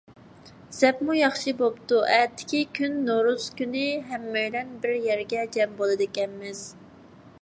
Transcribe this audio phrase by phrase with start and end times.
[0.75, 3.85] زەپمۇ ياخشى بوپتۇ، ئەتىكى كۈن نورۇز كۈنى،
[4.15, 6.69] ھەممەيلەن بىر يەرگە جەم بولىدىكەنمىز.